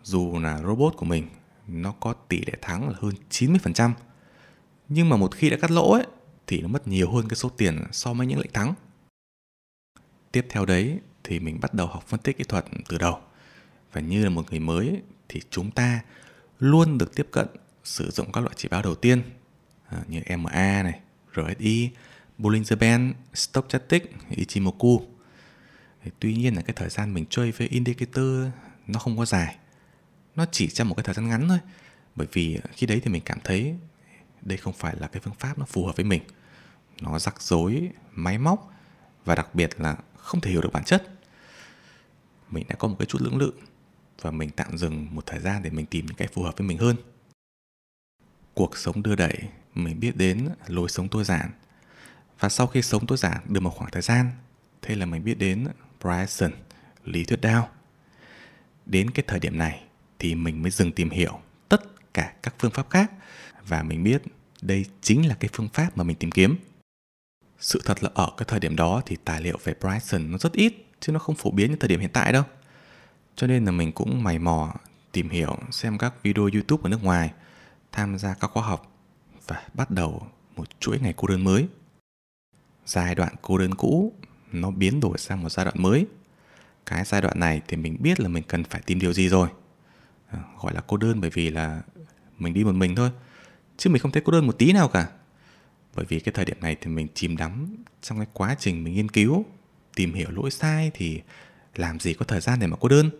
Dù 0.02 0.38
là 0.38 0.62
robot 0.62 0.96
của 0.96 1.06
mình 1.06 1.28
nó 1.68 1.92
có 2.00 2.12
tỷ 2.12 2.40
lệ 2.40 2.52
thắng 2.62 2.88
là 2.88 2.94
hơn 3.00 3.14
90% 3.30 3.92
nhưng 4.88 5.08
mà 5.08 5.16
một 5.16 5.34
khi 5.34 5.50
đã 5.50 5.56
cắt 5.60 5.70
lỗ 5.70 5.92
ấy 5.92 6.06
thì 6.46 6.60
nó 6.60 6.68
mất 6.68 6.88
nhiều 6.88 7.10
hơn 7.12 7.28
cái 7.28 7.36
số 7.36 7.48
tiền 7.48 7.84
so 7.92 8.14
với 8.14 8.26
những 8.26 8.38
lệnh 8.38 8.52
thắng. 8.52 8.74
Tiếp 10.32 10.46
theo 10.50 10.64
đấy 10.64 10.98
thì 11.24 11.40
mình 11.40 11.60
bắt 11.60 11.74
đầu 11.74 11.86
học 11.86 12.04
phân 12.06 12.20
tích 12.20 12.38
kỹ 12.38 12.44
thuật 12.44 12.64
từ 12.88 12.98
đầu. 12.98 13.20
Và 13.92 14.00
như 14.00 14.24
là 14.24 14.30
một 14.30 14.50
người 14.50 14.60
mới 14.60 15.02
thì 15.28 15.40
chúng 15.50 15.70
ta 15.70 16.00
luôn 16.58 16.98
được 16.98 17.14
tiếp 17.14 17.28
cận 17.30 17.46
sử 17.84 18.10
dụng 18.10 18.32
các 18.32 18.40
loại 18.40 18.54
chỉ 18.56 18.68
báo 18.68 18.82
đầu 18.82 18.94
tiên 18.94 19.22
à, 19.88 20.02
như 20.08 20.22
MA 20.36 20.82
này, 20.82 21.00
RSI, 21.34 21.90
Bollinger 22.38 22.78
Band, 22.78 23.12
Stochastic, 23.34 24.12
Ichimoku. 24.30 25.02
Tuy 26.18 26.34
nhiên 26.34 26.54
là 26.54 26.62
cái 26.62 26.74
thời 26.76 26.88
gian 26.88 27.14
mình 27.14 27.24
chơi 27.30 27.50
với 27.50 27.68
indicator 27.68 28.46
nó 28.86 28.98
không 28.98 29.18
có 29.18 29.24
dài. 29.24 29.56
Nó 30.36 30.46
chỉ 30.52 30.68
trong 30.68 30.88
một 30.88 30.94
cái 30.94 31.04
thời 31.04 31.14
gian 31.14 31.28
ngắn 31.28 31.48
thôi. 31.48 31.58
Bởi 32.14 32.26
vì 32.32 32.58
khi 32.72 32.86
đấy 32.86 33.00
thì 33.04 33.10
mình 33.10 33.22
cảm 33.24 33.38
thấy 33.44 33.74
đây 34.42 34.58
không 34.58 34.72
phải 34.72 34.96
là 34.98 35.06
cái 35.06 35.20
phương 35.24 35.34
pháp 35.34 35.58
nó 35.58 35.64
phù 35.64 35.86
hợp 35.86 35.96
với 35.96 36.04
mình. 36.04 36.22
Nó 37.00 37.18
rắc 37.18 37.42
rối, 37.42 37.90
máy 38.12 38.38
móc 38.38 38.72
và 39.24 39.34
đặc 39.34 39.54
biệt 39.54 39.80
là 39.80 39.96
không 40.16 40.40
thể 40.40 40.50
hiểu 40.50 40.60
được 40.60 40.72
bản 40.72 40.84
chất 40.84 41.12
mình 42.52 42.64
đã 42.68 42.74
có 42.74 42.88
một 42.88 42.96
cái 42.98 43.06
chút 43.06 43.22
lưỡng 43.22 43.36
lự 43.36 43.52
và 44.20 44.30
mình 44.30 44.50
tạm 44.50 44.78
dừng 44.78 45.14
một 45.14 45.26
thời 45.26 45.40
gian 45.40 45.62
để 45.62 45.70
mình 45.70 45.86
tìm 45.86 46.06
những 46.06 46.16
cái 46.16 46.28
phù 46.28 46.42
hợp 46.42 46.56
với 46.56 46.68
mình 46.68 46.78
hơn 46.78 46.96
cuộc 48.54 48.76
sống 48.76 49.02
đưa 49.02 49.14
đẩy 49.14 49.38
mình 49.74 50.00
biết 50.00 50.16
đến 50.16 50.48
lối 50.66 50.88
sống 50.88 51.08
tối 51.08 51.24
giản. 51.24 51.50
Và 52.40 52.48
sau 52.48 52.66
khi 52.66 52.82
sống 52.82 53.06
tối 53.06 53.18
giản 53.18 53.40
được 53.48 53.60
một 53.60 53.70
khoảng 53.70 53.90
thời 53.90 54.02
gian, 54.02 54.30
thế 54.82 54.94
là 54.94 55.06
mình 55.06 55.24
biết 55.24 55.38
đến 55.38 55.66
Bryson, 56.00 56.50
lý 57.04 57.24
thuyết 57.24 57.38
Dao. 57.42 57.68
đến 58.86 59.10
cái 59.10 59.24
thời 59.28 59.38
điểm 59.38 59.58
này 59.58 59.82
thì 60.18 60.34
mình 60.34 60.62
mới 60.62 60.70
dừng 60.70 60.92
tìm 60.92 61.10
hiểu 61.10 61.40
tất 61.68 62.12
cả 62.14 62.32
các 62.42 62.54
phương 62.58 62.70
pháp 62.70 62.90
khác 62.90 63.10
và 63.66 63.82
mình 63.82 64.02
biết 64.02 64.22
đây 64.62 64.84
chính 65.00 65.28
là 65.28 65.34
cái 65.40 65.50
phương 65.52 65.68
pháp 65.68 65.96
mà 65.98 66.04
mình 66.04 66.16
tìm 66.16 66.30
kiếm. 66.30 66.56
Sự 67.58 67.82
thật 67.84 68.02
là 68.02 68.10
ở 68.14 68.30
cái 68.36 68.46
thời 68.48 68.60
điểm 68.60 68.76
đó 68.76 69.02
thì 69.06 69.16
tài 69.24 69.40
liệu 69.40 69.58
về 69.64 69.74
Bryson 69.80 70.30
nó 70.30 70.38
rất 70.38 70.52
ít, 70.52 70.86
chứ 71.00 71.12
nó 71.12 71.18
không 71.18 71.34
phổ 71.34 71.50
biến 71.50 71.70
như 71.70 71.76
thời 71.76 71.88
điểm 71.88 72.00
hiện 72.00 72.10
tại 72.12 72.32
đâu. 72.32 72.42
Cho 73.36 73.46
nên 73.46 73.64
là 73.64 73.70
mình 73.70 73.92
cũng 73.92 74.22
mày 74.22 74.38
mò 74.38 74.74
tìm 75.12 75.28
hiểu 75.28 75.58
xem 75.70 75.98
các 75.98 76.14
video 76.22 76.48
youtube 76.52 76.82
ở 76.82 76.88
nước 76.88 77.04
ngoài, 77.04 77.30
tham 77.92 78.18
gia 78.18 78.34
các 78.34 78.50
khóa 78.50 78.62
học 78.62 78.91
và 79.52 79.62
bắt 79.74 79.90
đầu 79.90 80.26
một 80.56 80.80
chuỗi 80.80 80.98
ngày 80.98 81.14
cô 81.16 81.28
đơn 81.28 81.44
mới. 81.44 81.68
Giai 82.86 83.14
đoạn 83.14 83.34
cô 83.42 83.58
đơn 83.58 83.74
cũ, 83.74 84.12
nó 84.52 84.70
biến 84.70 85.00
đổi 85.00 85.18
sang 85.18 85.42
một 85.42 85.48
giai 85.48 85.64
đoạn 85.64 85.76
mới. 85.78 86.06
Cái 86.86 87.04
giai 87.04 87.20
đoạn 87.20 87.40
này 87.40 87.60
thì 87.68 87.76
mình 87.76 87.96
biết 88.00 88.20
là 88.20 88.28
mình 88.28 88.42
cần 88.48 88.64
phải 88.64 88.82
tìm 88.86 88.98
điều 88.98 89.12
gì 89.12 89.28
rồi. 89.28 89.48
À, 90.30 90.38
gọi 90.62 90.74
là 90.74 90.80
cô 90.86 90.96
đơn 90.96 91.20
bởi 91.20 91.30
vì 91.30 91.50
là 91.50 91.82
mình 92.38 92.54
đi 92.54 92.64
một 92.64 92.74
mình 92.74 92.94
thôi, 92.96 93.10
chứ 93.76 93.90
mình 93.90 94.02
không 94.02 94.10
thấy 94.10 94.22
cô 94.26 94.32
đơn 94.32 94.46
một 94.46 94.58
tí 94.58 94.72
nào 94.72 94.88
cả. 94.88 95.08
Bởi 95.94 96.04
vì 96.08 96.20
cái 96.20 96.32
thời 96.32 96.44
điểm 96.44 96.56
này 96.60 96.76
thì 96.80 96.90
mình 96.90 97.08
chìm 97.14 97.36
đắm 97.36 97.76
trong 98.02 98.18
cái 98.18 98.26
quá 98.32 98.56
trình 98.58 98.84
mình 98.84 98.94
nghiên 98.94 99.08
cứu, 99.08 99.44
tìm 99.94 100.14
hiểu 100.14 100.30
lỗi 100.30 100.50
sai 100.50 100.90
thì 100.94 101.22
làm 101.74 102.00
gì 102.00 102.14
có 102.14 102.24
thời 102.24 102.40
gian 102.40 102.60
để 102.60 102.66
mà 102.66 102.76
cô 102.80 102.88
đơn? 102.88 103.10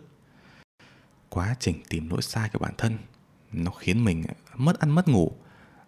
Quá 1.29 1.55
trình 1.59 1.81
tìm 1.89 2.09
lỗi 2.09 2.21
sai 2.21 2.49
của 2.53 2.59
bản 2.59 2.73
thân, 2.77 2.97
nó 3.51 3.71
khiến 3.71 4.03
mình 4.03 4.23
mất 4.55 4.79
ăn 4.79 4.89
mất 4.89 5.07
ngủ 5.07 5.31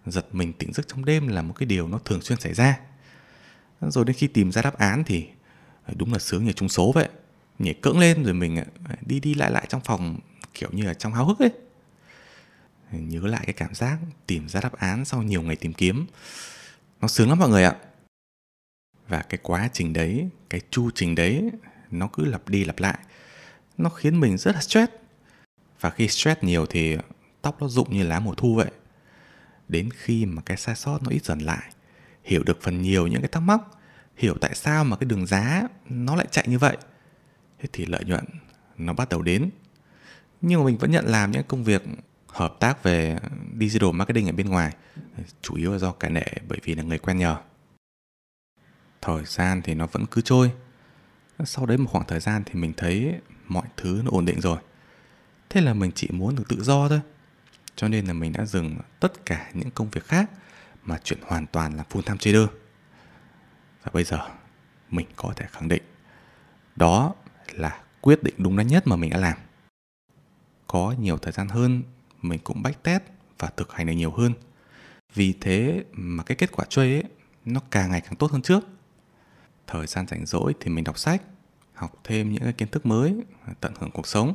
giật 0.05 0.35
mình 0.35 0.53
tỉnh 0.53 0.73
giấc 0.73 0.87
trong 0.87 1.05
đêm 1.05 1.27
là 1.27 1.41
một 1.41 1.53
cái 1.53 1.65
điều 1.65 1.87
nó 1.87 1.99
thường 2.05 2.21
xuyên 2.21 2.39
xảy 2.39 2.53
ra. 2.53 2.79
Rồi 3.81 4.05
đến 4.05 4.15
khi 4.15 4.27
tìm 4.27 4.51
ra 4.51 4.61
đáp 4.61 4.77
án 4.77 5.03
thì 5.03 5.27
ờ, 5.85 5.93
đúng 5.97 6.13
là 6.13 6.19
sướng 6.19 6.45
như 6.45 6.51
trúng 6.51 6.69
số 6.69 6.91
vậy. 6.91 7.09
Nhảy 7.59 7.73
cưỡng 7.73 7.99
lên 7.99 8.23
rồi 8.23 8.33
mình 8.33 8.55
ờ, 8.89 8.95
đi 9.01 9.19
đi 9.19 9.33
lại 9.33 9.51
lại 9.51 9.65
trong 9.69 9.81
phòng 9.81 10.19
kiểu 10.53 10.69
như 10.71 10.83
là 10.83 10.93
trong 10.93 11.13
háo 11.13 11.25
hức 11.25 11.39
ấy. 11.39 11.51
Nhớ 12.91 13.19
lại 13.19 13.43
cái 13.45 13.53
cảm 13.53 13.73
giác 13.73 13.97
tìm 14.27 14.49
ra 14.49 14.61
đáp 14.61 14.73
án 14.73 15.05
sau 15.05 15.23
nhiều 15.23 15.41
ngày 15.41 15.55
tìm 15.55 15.73
kiếm. 15.73 16.05
Nó 17.01 17.07
sướng 17.07 17.29
lắm 17.29 17.39
mọi 17.39 17.49
người 17.49 17.63
ạ. 17.63 17.75
Và 19.07 19.21
cái 19.21 19.39
quá 19.43 19.69
trình 19.73 19.93
đấy, 19.93 20.29
cái 20.49 20.61
chu 20.69 20.89
trình 20.95 21.15
đấy, 21.15 21.49
nó 21.91 22.07
cứ 22.13 22.25
lặp 22.25 22.49
đi 22.49 22.63
lặp 22.63 22.79
lại. 22.79 22.99
Nó 23.77 23.89
khiến 23.89 24.19
mình 24.19 24.37
rất 24.37 24.55
là 24.55 24.61
stress. 24.61 24.91
Và 25.79 25.89
khi 25.89 26.07
stress 26.07 26.43
nhiều 26.43 26.65
thì 26.65 26.97
tóc 27.41 27.61
nó 27.61 27.67
rụng 27.67 27.93
như 27.93 28.03
lá 28.03 28.19
mùa 28.19 28.33
thu 28.35 28.55
vậy 28.55 28.71
đến 29.67 29.89
khi 29.93 30.25
mà 30.25 30.41
cái 30.41 30.57
sai 30.57 30.75
sót 30.75 31.03
nó 31.03 31.09
ít 31.09 31.25
dần 31.25 31.39
lại. 31.39 31.71
Hiểu 32.23 32.43
được 32.43 32.61
phần 32.61 32.81
nhiều 32.81 33.07
những 33.07 33.21
cái 33.21 33.29
thắc 33.31 33.43
mắc, 33.43 33.61
hiểu 34.17 34.35
tại 34.41 34.55
sao 34.55 34.83
mà 34.83 34.97
cái 34.97 35.05
đường 35.05 35.25
giá 35.25 35.63
nó 35.89 36.15
lại 36.15 36.27
chạy 36.31 36.47
như 36.47 36.59
vậy. 36.59 36.77
Thế 37.59 37.69
thì 37.73 37.85
lợi 37.85 38.03
nhuận 38.05 38.25
nó 38.77 38.93
bắt 38.93 39.09
đầu 39.09 39.21
đến. 39.21 39.49
Nhưng 40.41 40.59
mà 40.59 40.65
mình 40.65 40.77
vẫn 40.77 40.91
nhận 40.91 41.05
làm 41.05 41.31
những 41.31 41.43
công 41.47 41.63
việc 41.63 41.83
hợp 42.27 42.55
tác 42.59 42.83
về 42.83 43.17
digital 43.59 43.91
marketing 43.91 44.29
ở 44.29 44.31
bên 44.31 44.49
ngoài, 44.49 44.75
chủ 45.41 45.55
yếu 45.55 45.71
là 45.71 45.77
do 45.77 45.91
cả 45.91 46.09
nệ 46.09 46.25
bởi 46.47 46.59
vì 46.63 46.75
là 46.75 46.83
người 46.83 46.97
quen 46.97 47.17
nhờ. 47.17 47.37
Thời 49.01 49.23
gian 49.25 49.61
thì 49.61 49.73
nó 49.73 49.87
vẫn 49.87 50.05
cứ 50.05 50.21
trôi. 50.21 50.51
Sau 51.43 51.65
đấy 51.65 51.77
một 51.77 51.89
khoảng 51.91 52.07
thời 52.07 52.19
gian 52.19 52.43
thì 52.45 52.53
mình 52.53 52.73
thấy 52.77 53.13
mọi 53.47 53.67
thứ 53.77 54.01
nó 54.03 54.11
ổn 54.11 54.25
định 54.25 54.41
rồi. 54.41 54.57
Thế 55.49 55.61
là 55.61 55.73
mình 55.73 55.91
chỉ 55.95 56.07
muốn 56.11 56.35
được 56.35 56.43
tự 56.49 56.63
do 56.63 56.89
thôi 56.89 57.01
cho 57.75 57.87
nên 57.87 58.05
là 58.05 58.13
mình 58.13 58.33
đã 58.33 58.45
dừng 58.45 58.75
tất 58.99 59.25
cả 59.25 59.51
những 59.53 59.71
công 59.71 59.89
việc 59.89 60.05
khác 60.05 60.29
mà 60.83 60.97
chuyển 61.03 61.19
hoàn 61.21 61.47
toàn 61.47 61.77
là 61.77 61.83
full 61.89 62.01
time 62.01 62.17
trader. 62.17 62.47
Và 63.83 63.91
bây 63.93 64.03
giờ 64.03 64.17
mình 64.91 65.07
có 65.15 65.33
thể 65.35 65.45
khẳng 65.51 65.67
định 65.67 65.83
đó 66.75 67.13
là 67.51 67.81
quyết 68.01 68.23
định 68.23 68.35
đúng 68.37 68.57
đắn 68.57 68.67
nhất 68.67 68.87
mà 68.87 68.95
mình 68.95 69.09
đã 69.09 69.17
làm. 69.17 69.37
Có 70.67 70.95
nhiều 70.99 71.17
thời 71.17 71.31
gian 71.31 71.47
hơn, 71.47 71.83
mình 72.21 72.39
cũng 72.43 72.61
bách 72.61 72.83
test 72.83 73.03
và 73.39 73.49
thực 73.57 73.73
hành 73.73 73.87
được 73.87 73.93
nhiều 73.93 74.11
hơn. 74.11 74.33
Vì 75.13 75.33
thế 75.41 75.83
mà 75.91 76.23
cái 76.23 76.35
kết 76.35 76.51
quả 76.51 76.65
chơi 76.69 76.93
ấy, 76.93 77.03
nó 77.45 77.61
càng 77.71 77.91
ngày 77.91 78.01
càng 78.01 78.15
tốt 78.15 78.31
hơn 78.31 78.41
trước. 78.41 78.59
Thời 79.67 79.87
gian 79.87 80.07
rảnh 80.07 80.25
rỗi 80.25 80.53
thì 80.59 80.69
mình 80.69 80.83
đọc 80.83 80.99
sách, 80.99 81.21
học 81.73 81.99
thêm 82.03 82.31
những 82.33 82.43
cái 82.43 82.53
kiến 82.53 82.67
thức 82.67 82.85
mới, 82.85 83.15
tận 83.61 83.73
hưởng 83.79 83.91
cuộc 83.91 84.07
sống. 84.07 84.33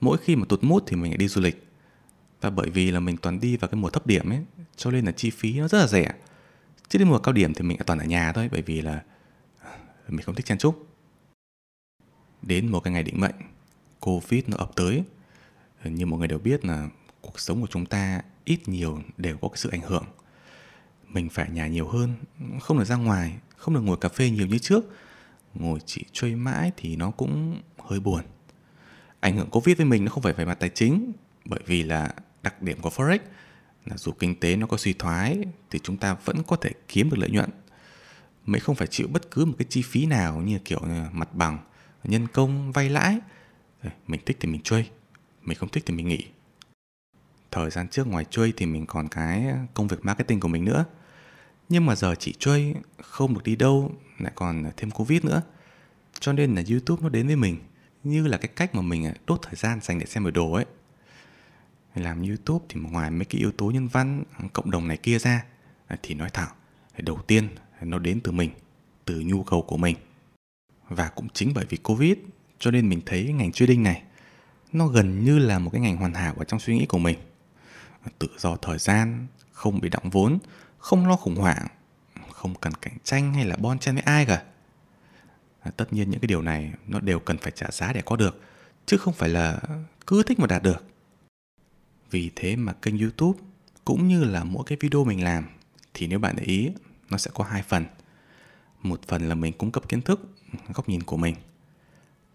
Mỗi 0.00 0.18
khi 0.18 0.36
mà 0.36 0.44
tụt 0.48 0.64
mút 0.64 0.84
thì 0.86 0.96
mình 0.96 1.10
lại 1.10 1.18
đi 1.18 1.28
du 1.28 1.40
lịch 1.40 1.69
và 2.40 2.50
bởi 2.50 2.70
vì 2.70 2.90
là 2.90 3.00
mình 3.00 3.16
toàn 3.16 3.40
đi 3.40 3.56
vào 3.56 3.68
cái 3.68 3.80
mùa 3.80 3.90
thấp 3.90 4.06
điểm 4.06 4.30
ấy, 4.30 4.40
cho 4.76 4.90
nên 4.90 5.04
là 5.04 5.12
chi 5.12 5.30
phí 5.30 5.58
nó 5.58 5.68
rất 5.68 5.78
là 5.78 5.86
rẻ. 5.86 6.14
Chứ 6.88 6.98
đến 6.98 7.08
mùa 7.08 7.18
cao 7.18 7.32
điểm 7.32 7.54
thì 7.54 7.62
mình 7.62 7.78
toàn 7.86 7.98
ở 7.98 8.04
nhà 8.04 8.32
thôi, 8.32 8.48
bởi 8.52 8.62
vì 8.62 8.80
là 8.80 9.02
à, 9.62 9.70
mình 10.08 10.22
không 10.22 10.34
thích 10.34 10.46
chen 10.46 10.58
chúc. 10.58 10.86
Đến 12.42 12.68
một 12.68 12.80
cái 12.80 12.92
ngày 12.92 13.02
định 13.02 13.20
mệnh, 13.20 13.34
covid 14.00 14.44
nó 14.46 14.56
ập 14.56 14.70
tới. 14.76 15.04
Như 15.84 16.06
mọi 16.06 16.18
người 16.18 16.28
đều 16.28 16.38
biết 16.38 16.64
là 16.64 16.88
cuộc 17.20 17.40
sống 17.40 17.60
của 17.60 17.66
chúng 17.70 17.86
ta 17.86 18.22
ít 18.44 18.68
nhiều 18.68 19.02
đều 19.16 19.36
có 19.36 19.48
cái 19.48 19.56
sự 19.56 19.68
ảnh 19.72 19.80
hưởng. 19.80 20.04
Mình 21.08 21.28
phải 21.28 21.50
nhà 21.50 21.66
nhiều 21.66 21.88
hơn, 21.88 22.14
không 22.60 22.78
được 22.78 22.84
ra 22.84 22.96
ngoài, 22.96 23.38
không 23.56 23.74
được 23.74 23.80
ngồi 23.80 23.96
cà 23.96 24.08
phê 24.08 24.30
nhiều 24.30 24.46
như 24.46 24.58
trước. 24.58 24.84
Ngồi 25.54 25.78
chỉ 25.86 26.04
chơi 26.12 26.36
mãi 26.36 26.72
thì 26.76 26.96
nó 26.96 27.10
cũng 27.10 27.60
hơi 27.78 28.00
buồn. 28.00 28.24
Ảnh 29.20 29.36
hưởng 29.36 29.50
covid 29.50 29.76
với 29.76 29.86
mình 29.86 30.04
nó 30.04 30.10
không 30.10 30.22
phải 30.22 30.32
về 30.32 30.44
mặt 30.44 30.54
tài 30.54 30.68
chính, 30.68 31.12
bởi 31.44 31.60
vì 31.66 31.82
là 31.82 32.14
đặc 32.42 32.62
điểm 32.62 32.80
của 32.80 32.90
forex 32.90 33.18
là 33.86 33.96
dù 33.96 34.12
kinh 34.12 34.40
tế 34.40 34.56
nó 34.56 34.66
có 34.66 34.76
suy 34.76 34.92
thoái 34.92 35.38
thì 35.70 35.78
chúng 35.78 35.96
ta 35.96 36.14
vẫn 36.24 36.42
có 36.46 36.56
thể 36.56 36.70
kiếm 36.88 37.10
được 37.10 37.16
lợi 37.20 37.30
nhuận. 37.30 37.50
Mới 38.46 38.60
không 38.60 38.74
phải 38.74 38.86
chịu 38.86 39.08
bất 39.08 39.30
cứ 39.30 39.44
một 39.44 39.54
cái 39.58 39.66
chi 39.70 39.82
phí 39.82 40.06
nào 40.06 40.40
như 40.40 40.58
kiểu 40.58 40.80
mặt 41.12 41.34
bằng, 41.34 41.58
nhân 42.04 42.26
công, 42.26 42.72
vay 42.72 42.90
lãi. 42.90 43.18
Mình 44.06 44.20
thích 44.26 44.36
thì 44.40 44.48
mình 44.48 44.60
chơi, 44.64 44.90
mình 45.42 45.58
không 45.58 45.68
thích 45.68 45.82
thì 45.86 45.94
mình 45.94 46.08
nghỉ. 46.08 46.26
Thời 47.50 47.70
gian 47.70 47.88
trước 47.88 48.06
ngoài 48.06 48.24
chơi 48.30 48.52
thì 48.56 48.66
mình 48.66 48.86
còn 48.86 49.08
cái 49.08 49.44
công 49.74 49.88
việc 49.88 50.04
marketing 50.04 50.40
của 50.40 50.48
mình 50.48 50.64
nữa. 50.64 50.84
Nhưng 51.68 51.86
mà 51.86 51.96
giờ 51.96 52.14
chỉ 52.14 52.34
chơi, 52.38 52.74
không 53.02 53.34
được 53.34 53.42
đi 53.44 53.56
đâu, 53.56 53.92
lại 54.18 54.32
còn 54.34 54.64
thêm 54.76 54.90
covid 54.90 55.24
nữa. 55.24 55.42
Cho 56.20 56.32
nên 56.32 56.54
là 56.54 56.62
youtube 56.70 57.02
nó 57.02 57.08
đến 57.08 57.26
với 57.26 57.36
mình 57.36 57.58
như 58.04 58.26
là 58.26 58.38
cái 58.38 58.48
cách 58.56 58.74
mà 58.74 58.82
mình 58.82 59.06
à, 59.06 59.14
đốt 59.26 59.40
thời 59.42 59.54
gian 59.54 59.80
dành 59.82 59.98
để 59.98 60.06
xem 60.06 60.24
biểu 60.24 60.30
đồ 60.30 60.52
ấy 60.52 60.64
làm 61.94 62.22
youtube 62.22 62.64
thì 62.68 62.80
ngoài 62.80 63.10
mấy 63.10 63.24
cái 63.24 63.40
yếu 63.40 63.52
tố 63.52 63.70
nhân 63.70 63.88
văn, 63.88 64.22
cộng 64.52 64.70
đồng 64.70 64.88
này 64.88 64.96
kia 64.96 65.18
ra 65.18 65.44
à, 65.86 65.96
thì 66.02 66.14
nói 66.14 66.30
thẳng, 66.30 66.50
đầu 66.98 67.18
tiên 67.26 67.48
nó 67.82 67.98
đến 67.98 68.20
từ 68.20 68.32
mình, 68.32 68.50
từ 69.04 69.20
nhu 69.20 69.42
cầu 69.42 69.62
của 69.62 69.76
mình. 69.76 69.96
Và 70.88 71.08
cũng 71.08 71.28
chính 71.28 71.52
bởi 71.54 71.66
vì 71.68 71.76
covid, 71.76 72.16
cho 72.58 72.70
nên 72.70 72.88
mình 72.88 73.00
thấy 73.06 73.32
ngành 73.32 73.52
trading 73.52 73.82
này, 73.82 74.02
nó 74.72 74.86
gần 74.86 75.24
như 75.24 75.38
là 75.38 75.58
một 75.58 75.70
cái 75.70 75.80
ngành 75.80 75.96
hoàn 75.96 76.14
hảo 76.14 76.34
ở 76.38 76.44
trong 76.44 76.60
suy 76.60 76.78
nghĩ 76.78 76.86
của 76.86 76.98
mình. 76.98 77.18
Tự 78.18 78.28
do 78.38 78.56
thời 78.56 78.78
gian, 78.78 79.26
không 79.52 79.80
bị 79.80 79.88
động 79.88 80.10
vốn, 80.10 80.38
không 80.78 81.08
lo 81.08 81.16
khủng 81.16 81.36
hoảng, 81.36 81.66
không 82.32 82.54
cần 82.54 82.72
cạnh 82.74 82.96
tranh 83.04 83.34
hay 83.34 83.44
là 83.44 83.56
bon 83.56 83.78
chen 83.78 83.94
với 83.94 84.02
ai 84.02 84.26
cả. 84.26 84.42
À, 85.60 85.70
tất 85.76 85.92
nhiên 85.92 86.10
những 86.10 86.20
cái 86.20 86.26
điều 86.26 86.42
này 86.42 86.72
nó 86.86 87.00
đều 87.00 87.20
cần 87.20 87.38
phải 87.38 87.52
trả 87.54 87.70
giá 87.70 87.92
để 87.92 88.02
có 88.02 88.16
được, 88.16 88.40
chứ 88.86 88.96
không 88.96 89.14
phải 89.14 89.28
là 89.28 89.60
cứ 90.06 90.22
thích 90.22 90.38
mà 90.38 90.46
đạt 90.46 90.62
được 90.62 90.84
vì 92.10 92.30
thế 92.36 92.56
mà 92.56 92.72
kênh 92.72 92.98
youtube 92.98 93.38
cũng 93.84 94.08
như 94.08 94.24
là 94.24 94.44
mỗi 94.44 94.64
cái 94.66 94.78
video 94.80 95.04
mình 95.04 95.24
làm, 95.24 95.48
thì 95.94 96.06
nếu 96.06 96.18
bạn 96.18 96.36
để 96.36 96.44
ý, 96.44 96.70
nó 97.10 97.18
sẽ 97.18 97.30
có 97.34 97.44
hai 97.44 97.62
phần. 97.62 97.84
Một 98.82 99.00
phần 99.08 99.28
là 99.28 99.34
mình 99.34 99.52
cung 99.52 99.70
cấp 99.72 99.88
kiến 99.88 100.02
thức, 100.02 100.20
góc 100.74 100.88
nhìn 100.88 101.02
của 101.02 101.16
mình. 101.16 101.34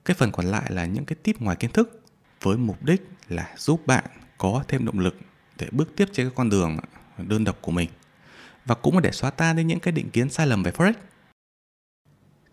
Cái 0.06 0.16
phần 0.16 0.32
còn 0.32 0.46
lại 0.46 0.72
là 0.72 0.86
những 0.86 1.06
cái 1.06 1.16
tip 1.24 1.42
ngoài 1.42 1.56
kiến 1.56 1.72
thức 1.72 2.02
với 2.42 2.58
mục 2.58 2.84
đích 2.84 3.02
là 3.30 3.54
giúp 3.58 3.88
bạn 3.88 4.04
có 4.38 4.64
thêm 4.68 4.86
động 4.86 5.00
lực 5.00 5.18
để 5.60 5.68
bước 5.72 5.96
tiếp 5.96 6.06
trên 6.14 6.28
cái 6.28 6.34
con 6.36 6.50
đường 6.50 6.78
đơn 7.18 7.44
độc 7.44 7.58
của 7.62 7.72
mình 7.72 7.90
và 8.66 8.76
cũng 8.76 8.96
là 8.96 9.02
để 9.02 9.12
xóa 9.12 9.30
tan 9.30 9.56
đi 9.56 9.64
những 9.64 9.80
cái 9.80 9.92
định 9.92 10.10
kiến 10.10 10.30
sai 10.30 10.48
lầm 10.48 10.64
về 10.64 10.72
forex. 10.72 10.94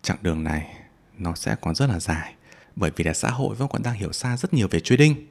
Chặng 0.01 0.17
đường 0.21 0.43
này 0.43 0.75
nó 1.17 1.35
sẽ 1.35 1.55
còn 1.61 1.75
rất 1.75 1.89
là 1.89 1.99
dài, 1.99 2.35
bởi 2.75 2.91
vì 2.95 3.03
là 3.03 3.13
xã 3.13 3.29
hội 3.29 3.55
vẫn 3.55 3.67
còn 3.67 3.83
đang 3.83 3.93
hiểu 3.93 4.11
xa 4.11 4.37
rất 4.37 4.53
nhiều 4.53 4.67
về 4.71 4.79
trading 4.79 5.27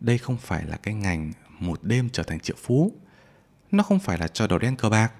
đây 0.00 0.18
không 0.18 0.36
phải 0.36 0.64
là 0.66 0.76
cái 0.76 0.94
ngành 0.94 1.32
một 1.58 1.82
đêm 1.82 2.10
trở 2.10 2.22
thành 2.22 2.40
triệu 2.40 2.56
phú. 2.58 2.92
Nó 3.70 3.82
không 3.82 3.98
phải 3.98 4.18
là 4.18 4.28
trò 4.28 4.46
đồ 4.46 4.58
đen 4.58 4.76
cờ 4.76 4.88
bạc. 4.88 5.12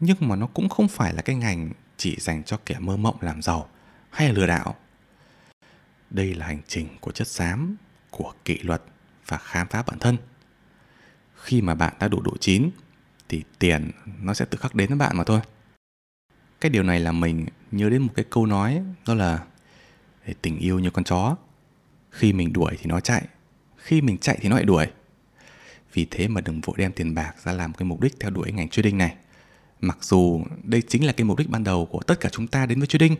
Nhưng 0.00 0.16
mà 0.20 0.36
nó 0.36 0.46
cũng 0.46 0.68
không 0.68 0.88
phải 0.88 1.14
là 1.14 1.22
cái 1.22 1.36
ngành 1.36 1.72
chỉ 1.96 2.16
dành 2.20 2.44
cho 2.44 2.58
kẻ 2.66 2.78
mơ 2.78 2.96
mộng 2.96 3.16
làm 3.20 3.42
giàu 3.42 3.68
hay 4.10 4.28
là 4.28 4.34
lừa 4.34 4.46
đảo. 4.46 4.76
Đây 6.10 6.34
là 6.34 6.46
hành 6.46 6.60
trình 6.68 6.88
của 7.00 7.12
chất 7.12 7.28
xám, 7.28 7.76
của 8.10 8.32
kỷ 8.44 8.58
luật 8.58 8.82
và 9.26 9.38
khám 9.38 9.66
phá 9.66 9.82
bản 9.82 9.98
thân. 9.98 10.16
Khi 11.34 11.62
mà 11.62 11.74
bạn 11.74 11.94
đã 12.00 12.08
đủ 12.08 12.20
độ 12.20 12.36
chín, 12.40 12.70
thì 13.28 13.44
tiền 13.58 13.90
nó 14.20 14.34
sẽ 14.34 14.44
tự 14.44 14.58
khắc 14.58 14.74
đến 14.74 14.88
với 14.88 14.98
bạn 14.98 15.16
mà 15.16 15.24
thôi. 15.24 15.40
Cái 16.60 16.70
điều 16.70 16.82
này 16.82 17.00
là 17.00 17.12
mình 17.12 17.46
nhớ 17.70 17.90
đến 17.90 18.02
một 18.02 18.12
cái 18.16 18.24
câu 18.30 18.46
nói, 18.46 18.82
đó 19.06 19.14
là 19.14 19.44
tình 20.42 20.58
yêu 20.58 20.78
như 20.78 20.90
con 20.90 21.04
chó. 21.04 21.36
Khi 22.10 22.32
mình 22.32 22.52
đuổi 22.52 22.76
thì 22.78 22.86
nó 22.86 23.00
chạy 23.00 23.26
khi 23.82 24.00
mình 24.00 24.18
chạy 24.18 24.38
thì 24.40 24.48
nó 24.48 24.56
lại 24.56 24.64
đuổi. 24.64 24.86
Vì 25.92 26.06
thế 26.10 26.28
mà 26.28 26.40
đừng 26.40 26.60
vội 26.60 26.74
đem 26.78 26.92
tiền 26.92 27.14
bạc 27.14 27.34
ra 27.44 27.52
làm 27.52 27.72
cái 27.72 27.84
mục 27.84 28.00
đích 28.00 28.20
theo 28.20 28.30
đuổi 28.30 28.52
ngành 28.52 28.68
trading 28.68 28.98
này. 28.98 29.16
Mặc 29.80 29.98
dù 30.00 30.44
đây 30.62 30.82
chính 30.88 31.06
là 31.06 31.12
cái 31.12 31.24
mục 31.24 31.38
đích 31.38 31.50
ban 31.50 31.64
đầu 31.64 31.86
của 31.86 32.02
tất 32.02 32.20
cả 32.20 32.28
chúng 32.32 32.46
ta 32.46 32.66
đến 32.66 32.78
với 32.78 32.86
trading. 32.86 33.16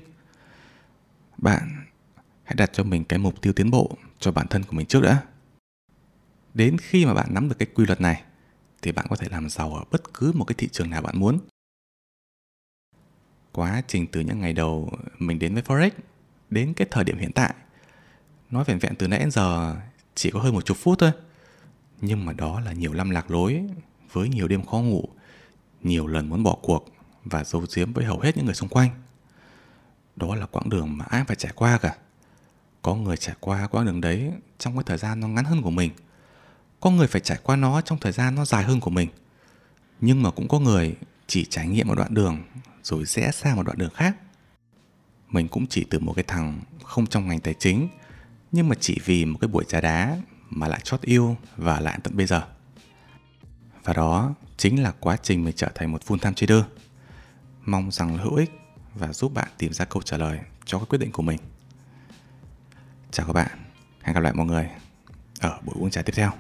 Bạn 1.39 1.87
hãy 2.45 2.55
đặt 2.55 2.71
cho 2.73 2.85
mình 2.85 3.05
cái 3.05 3.19
mục 3.19 3.41
tiêu 3.43 3.53
tiến 3.53 3.71
bộ 3.71 3.97
cho 4.19 4.33
bản 4.33 4.47
thân 4.49 4.63
của 4.63 4.73
mình 4.73 4.87
trước 4.87 5.01
đã. 5.03 5.23
Đến 6.55 6.77
khi 6.79 7.07
mà 7.07 7.15
bạn 7.15 7.35
nắm 7.35 7.49
được 7.49 7.57
cái 7.59 7.69
quy 7.75 7.87
luật 7.87 8.01
này, 8.01 8.23
thì 8.83 8.93
bạn 8.93 9.07
có 9.09 9.17
thể 9.17 9.29
làm 9.31 9.49
giàu 9.49 9.75
ở 9.75 9.85
bất 9.91 10.15
cứ 10.15 10.33
một 10.33 10.45
cái 10.45 10.55
thị 10.59 10.69
trường 10.73 10.91
nào 10.91 11.03
bạn 11.03 11.19
muốn. 11.19 11.39
Quá 13.53 13.83
trình 13.87 14.07
từ 14.07 14.21
những 14.21 14.41
ngày 14.41 14.53
đầu 14.53 14.93
mình 15.19 15.39
đến 15.39 15.55
với 15.55 15.63
forex, 15.63 15.91
đến 16.51 16.75
cái 16.75 16.89
thời 16.91 17.05
điểm 17.05 17.19
hiện 17.19 17.33
tại 17.33 17.55
nói 18.51 18.65
vẹn 18.65 18.79
vẹn 18.79 18.95
từ 18.95 19.09
nãy 19.09 19.19
đến 19.19 19.31
giờ 19.31 19.77
chỉ 20.21 20.31
có 20.31 20.41
hơn 20.41 20.55
một 20.55 20.65
chục 20.65 20.77
phút 20.77 20.99
thôi. 20.99 21.13
Nhưng 22.01 22.25
mà 22.25 22.33
đó 22.33 22.61
là 22.61 22.73
nhiều 22.73 22.95
năm 22.95 23.11
lạc 23.11 23.31
lối, 23.31 23.63
với 24.13 24.29
nhiều 24.29 24.49
đêm 24.49 24.67
khó 24.67 24.79
ngủ, 24.79 25.09
nhiều 25.83 26.07
lần 26.07 26.29
muốn 26.29 26.43
bỏ 26.43 26.57
cuộc 26.63 26.89
và 27.25 27.45
giấu 27.45 27.65
giếm 27.77 27.93
với 27.93 28.05
hầu 28.05 28.21
hết 28.21 28.37
những 28.37 28.47
người 28.47 28.55
xung 28.55 28.69
quanh. 28.69 28.91
Đó 30.17 30.35
là 30.35 30.47
quãng 30.47 30.69
đường 30.69 30.99
mà 30.99 31.05
ai 31.05 31.25
phải 31.25 31.37
trải 31.37 31.53
qua 31.55 31.79
cả. 31.79 31.97
Có 32.83 32.95
người 32.95 33.17
trải 33.17 33.35
qua 33.41 33.67
quãng 33.67 33.87
đường 33.87 34.01
đấy 34.01 34.33
trong 34.59 34.77
cái 34.77 34.85
thời 34.87 34.99
gian 34.99 35.21
nó 35.21 35.29
ngắn 35.29 35.45
hơn 35.45 35.63
của 35.63 35.71
mình. 35.71 35.91
Có 36.81 36.91
người 36.91 37.07
phải 37.07 37.21
trải 37.21 37.39
qua 37.43 37.57
nó 37.57 37.81
trong 37.81 37.99
thời 37.99 38.13
gian 38.13 38.35
nó 38.35 38.45
dài 38.45 38.65
hơn 38.65 38.81
của 38.81 38.91
mình. 38.91 39.09
Nhưng 40.01 40.23
mà 40.23 40.31
cũng 40.31 40.49
có 40.49 40.59
người 40.59 40.97
chỉ 41.27 41.45
trải 41.45 41.69
nghiệm 41.69 41.89
một 41.89 41.95
đoạn 41.95 42.15
đường 42.15 42.43
rồi 42.83 43.05
rẽ 43.05 43.31
sang 43.33 43.57
một 43.57 43.63
đoạn 43.63 43.79
đường 43.79 43.95
khác. 43.95 44.17
Mình 45.29 45.49
cũng 45.49 45.67
chỉ 45.67 45.87
từ 45.91 45.99
một 45.99 46.13
cái 46.17 46.25
thằng 46.29 46.61
không 46.85 47.07
trong 47.07 47.29
ngành 47.29 47.41
tài 47.41 47.55
chính 47.55 47.89
nhưng 48.53 48.69
mà 48.69 48.75
chỉ 48.81 48.99
vì 49.05 49.25
một 49.25 49.39
cái 49.41 49.49
buổi 49.49 49.65
trà 49.69 49.81
đá 49.81 50.17
mà 50.51 50.69
lại 50.69 50.81
chót 50.85 51.01
yêu 51.01 51.37
và 51.57 51.81
lại 51.81 51.99
tận 52.03 52.17
bây 52.17 52.27
giờ. 52.27 52.43
Và 53.85 53.93
đó 53.93 54.35
chính 54.57 54.83
là 54.83 54.93
quá 55.01 55.17
trình 55.23 55.45
mình 55.45 55.55
trở 55.57 55.69
thành 55.75 55.93
một 55.93 56.03
full 56.07 56.19
time 56.19 56.35
trader. 56.35 56.65
Mong 57.65 57.91
rằng 57.91 58.17
là 58.17 58.23
hữu 58.23 58.35
ích 58.35 58.51
và 58.95 59.13
giúp 59.13 59.35
bạn 59.35 59.49
tìm 59.59 59.73
ra 59.73 59.85
câu 59.85 60.03
trả 60.03 60.17
lời 60.17 60.39
cho 60.65 60.79
các 60.79 60.89
quyết 60.89 60.99
định 60.99 61.13
của 61.13 61.23
mình. 61.23 61.39
Chào 63.11 63.27
các 63.27 63.33
bạn. 63.33 63.59
Hẹn 64.03 64.15
gặp 64.15 64.21
lại 64.21 64.33
mọi 64.33 64.47
người 64.47 64.69
ở 65.41 65.59
buổi 65.65 65.75
uống 65.79 65.91
trà 65.91 66.03
tiếp 66.03 66.13
theo. 66.17 66.31